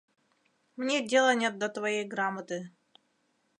[0.77, 2.71] Мне дела нет до твоей грамоты.